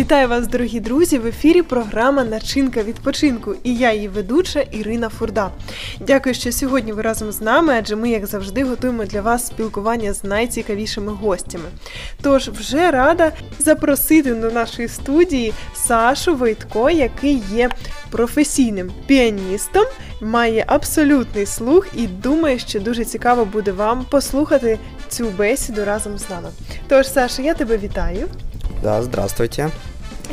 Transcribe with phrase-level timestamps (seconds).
[0.00, 1.18] Вітаю вас, дорогі друзі!
[1.18, 5.50] В ефірі програма Начинка відпочинку і я, її ведуча Ірина Фурда.
[6.00, 10.12] Дякую, що сьогодні ви разом з нами, адже ми, як завжди, готуємо для вас спілкування
[10.12, 11.64] з найцікавішими гостями.
[12.22, 17.70] Тож вже рада запросити до нашої студії Сашу Войтко, який є
[18.10, 19.84] професійним піаністом,
[20.20, 24.78] має абсолютний слух і думає, що дуже цікаво буде вам послухати
[25.08, 26.48] цю бесіду разом з нами.
[26.88, 28.28] Тож, Саша, я тебе вітаю.
[28.82, 29.70] Да, здравствуйте.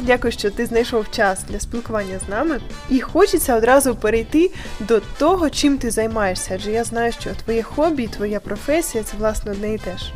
[0.01, 2.59] Дякую, що ти знайшов час для спілкування з нами.
[2.89, 6.51] І хочеться одразу перейти до того, чим ти займаєшся.
[6.55, 10.13] Адже я знаю, що твоє хобі, твоя професія це власне одне і те ж.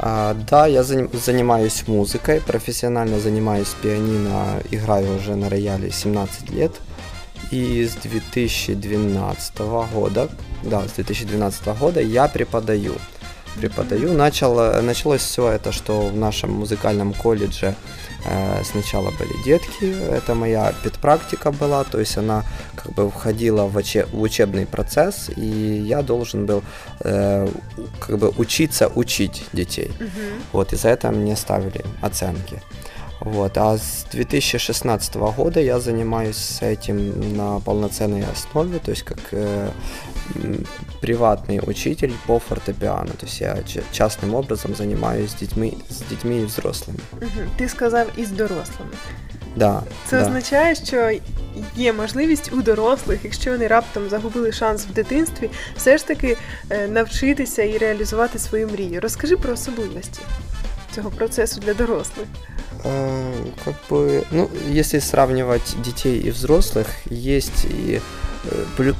[0.00, 6.72] А, да, я занимаюсь музыкой, профессионально занимаюсь пианино, играю уже на рояле 17 лет.
[7.52, 9.60] И с 2012
[9.94, 10.28] года,
[10.62, 12.94] да, с 2012 года я преподаю.
[13.56, 14.12] Преподаю.
[14.12, 17.74] Начал, началось все это, что в нашем музыкальном колледже
[18.24, 23.76] э, сначала были детки, это моя педпрактика была, то есть она как бы входила в,
[23.76, 26.62] уче, в учебный процесс, и я должен был
[27.00, 27.48] э,
[28.00, 29.92] как бы учиться учить детей.
[30.00, 30.20] Угу.
[30.52, 32.60] Вот, и за это мне ставили оценки.
[33.20, 33.56] Вот.
[33.56, 39.70] А с 2016 года я занимаюсь этим на полноценной основе, то есть как э,
[41.01, 43.13] приватный учитель по фортепиано.
[43.13, 43.57] То есть я
[43.91, 46.99] частным образом занимаюсь с детьми, с детьми и взрослыми.
[47.21, 47.49] Угу.
[47.57, 48.91] Ти сказав із дорослими.
[49.55, 50.25] Да, Це да.
[50.25, 51.11] означає, що
[51.75, 56.37] є можливість у дорослих, якщо вони раптом загубили шанс в дитинстві, все ж таки
[56.69, 59.01] е, навчитися і реалізувати свою мрію.
[59.01, 60.21] Розкажи про особливості
[60.95, 62.27] цього процесу для дорослих.
[62.83, 67.99] Э, как бы, ну, если сравнивать детей и взрослых, есть и э,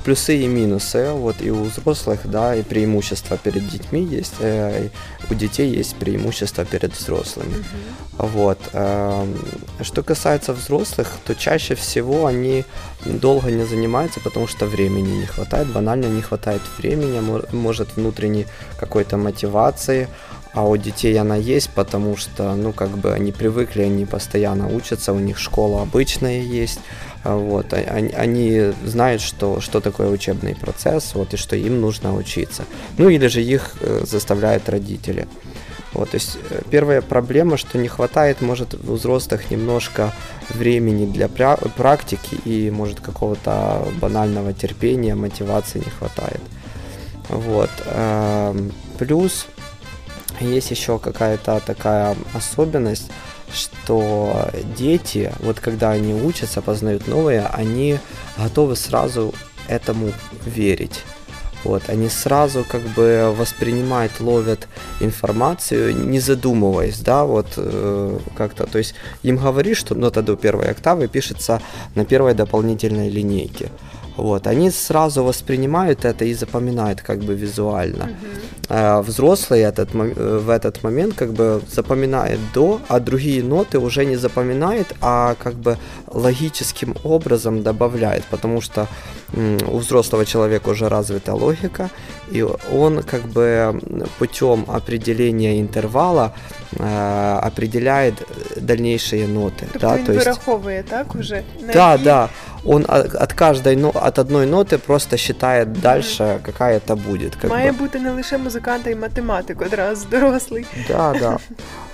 [0.04, 1.10] плюсы и минусы.
[1.10, 4.88] Вот и у взрослых, да, и преимущества перед детьми есть, э,
[5.30, 7.54] у детей есть преимущества перед взрослыми.
[7.54, 8.26] Uh-huh.
[8.26, 8.58] Вот.
[8.72, 9.26] Э,
[9.82, 12.64] что касается взрослых, то чаще всего они
[13.04, 17.20] долго не занимаются, потому что времени не хватает, банально не хватает времени,
[17.52, 18.46] может внутренней
[18.78, 20.08] какой-то мотивации,
[20.54, 25.12] а у детей она есть, потому что, ну, как бы они привыкли, они постоянно учатся,
[25.12, 26.78] у них школа обычная есть,
[27.24, 31.80] а вот, а, они, они знают, что, что такое учебный процесс, вот, и что им
[31.80, 32.64] нужно учиться.
[32.98, 35.26] Ну, или же их э, заставляют родители.
[35.92, 40.12] Вот, то есть э, первая проблема, что не хватает, может, у взрослых немножко
[40.50, 46.40] времени для практики и, может, какого-то банального терпения, мотивации не хватает.
[47.28, 47.70] Вот.
[47.86, 49.46] Эм, плюс
[50.52, 53.10] есть еще какая-то такая особенность,
[53.52, 57.98] что дети, вот когда они учатся, познают новое, они
[58.36, 59.34] готовы сразу
[59.68, 60.12] этому
[60.46, 61.02] верить.
[61.64, 64.68] Вот, они сразу как бы воспринимают, ловят
[65.00, 70.70] информацию, не задумываясь, да, вот э, как-то, то есть им говоришь, что нота до первой
[70.70, 71.62] октавы пишется
[71.94, 73.70] на первой дополнительной линейке.
[74.16, 78.04] Вот, они сразу воспринимают это и запоминают как бы визуально.
[78.04, 78.63] Uh-huh.
[78.69, 84.05] А взрослый этот, э, в этот момент как бы запоминает до, а другие ноты уже
[84.05, 85.77] не запоминает, а как бы
[86.07, 88.87] логическим образом добавляет, потому что
[89.67, 91.89] у взрослого человека уже развита логика,
[92.31, 93.79] и он как бы
[94.17, 96.33] путем определения интервала
[96.71, 98.13] э, определяет
[98.57, 99.65] дальнейшие ноты.
[99.71, 100.25] Тобто да, він то есть...
[100.25, 101.43] вираховує, так, уже?
[101.73, 102.03] Да, які...
[102.03, 102.29] да.
[102.65, 105.81] Он от каждой, от одной ноты просто считает mm-hmm.
[105.81, 107.35] дальше, какая это будет.
[107.35, 107.77] Как Має бы.
[107.77, 110.66] бути не лише музикант, а й математик одразу, дорослий.
[110.88, 111.38] Да, да.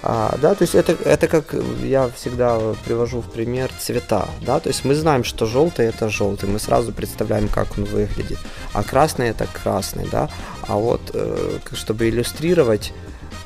[0.03, 4.71] А, да, то есть это, это как я всегда привожу в пример цвета, да, то
[4.71, 8.39] есть мы знаем, что желтый это желтый, мы сразу представляем, как он выглядит,
[8.73, 10.31] а красный это красный, да,
[10.67, 12.95] а вот э, чтобы иллюстрировать,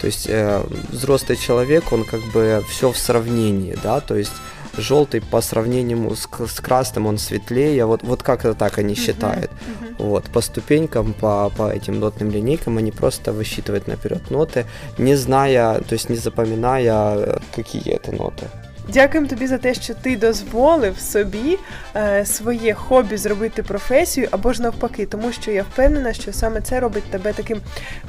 [0.00, 4.32] то есть э, взрослый человек, он как бы все в сравнении, да, то есть
[4.77, 9.51] желтый по сравнению с, с красным он светлее, вот, вот как-то так они считают.
[9.51, 9.95] Uh-huh, uh-huh.
[9.99, 14.65] Вот, по ступенькам, по, по этим нотным линейкам они просто высчитывают наперед ноты,
[14.97, 18.45] не зная, то есть не запоминая, какие это ноты.
[18.93, 21.57] Дякуємо тобі за те, що ти дозволив собі
[21.95, 26.79] е, своє хобі зробити професію або ж навпаки, тому що я впевнена, що саме це
[26.79, 27.61] робить тебе таким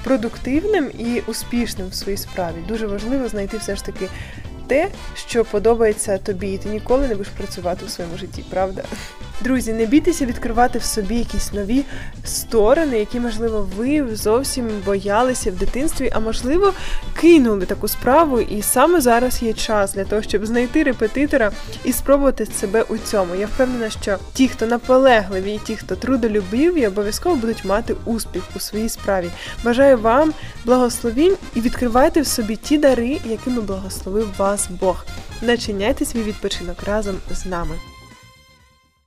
[0.05, 2.55] продуктивним і успішним в своїй справі.
[2.69, 4.09] Дуже важливо знайти все ж таки
[4.67, 8.83] те, що подобається тобі, і ти ніколи не будеш працювати у своєму житті, правда?
[9.42, 11.86] Друзі, не бійтеся відкривати в собі якісь нові
[12.24, 16.74] сторони, які, можливо, ви зовсім боялися в дитинстві, а можливо,
[17.20, 21.52] кинули таку справу, і саме зараз є час для того, щоб знайти репетитора
[21.84, 23.36] і спробувати себе у цьому.
[23.36, 28.60] Я впевнена, що ті, хто наполегливі, і ті, хто трудолюбиві, обов'язково будуть мати успіх у
[28.60, 29.30] своїй справі.
[29.64, 30.34] Бажаю вам
[30.66, 35.06] благословінь і відкривайте в собі ті дари, якими благословив вас Бог.
[35.42, 37.76] Начиняйте свій відпочинок разом з нами.